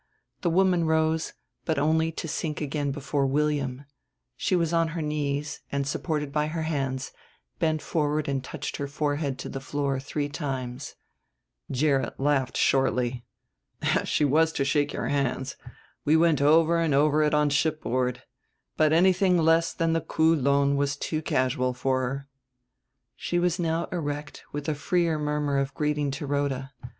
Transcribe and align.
The 0.41 0.49
woman 0.49 0.85
rose, 0.85 1.33
but 1.63 1.77
only 1.77 2.11
to 2.13 2.27
sink 2.27 2.59
again 2.59 2.89
before 2.89 3.27
William: 3.27 3.85
she 4.35 4.55
was 4.55 4.73
on 4.73 4.87
her 4.97 5.01
knees 5.03 5.59
and, 5.71 5.85
supported 5.85 6.31
by 6.31 6.47
her 6.47 6.63
hands, 6.63 7.11
bent 7.59 7.83
forward 7.83 8.27
and 8.27 8.43
touched 8.43 8.77
her 8.77 8.87
forehead 8.87 9.37
to 9.37 9.47
the 9.47 9.59
floor 9.59 9.99
three 9.99 10.27
times. 10.27 10.95
Gerrit 11.69 12.19
laughed 12.19 12.57
shortly. 12.57 13.25
"She 14.03 14.25
was 14.25 14.51
to 14.53 14.65
shake 14.65 14.91
your 14.91 15.09
hands; 15.09 15.55
we 16.03 16.17
went 16.17 16.41
over 16.41 16.79
and 16.79 16.95
over 16.95 17.21
it 17.21 17.35
on 17.35 17.51
shipboard. 17.51 18.23
But 18.77 18.93
anything 18.93 19.37
less 19.37 19.71
than 19.71 19.93
the 19.93 20.01
Kûl'on 20.01 20.77
was 20.77 20.95
too 20.95 21.21
casual 21.21 21.75
for 21.75 22.01
her." 22.01 22.27
She 23.15 23.37
was 23.37 23.59
now 23.59 23.85
erect 23.91 24.45
with 24.51 24.67
a 24.67 24.73
freer 24.73 25.19
murmur 25.19 25.59
of 25.59 25.75
greeting 25.75 26.09
to 26.09 26.25
Rhoda. 26.25 26.71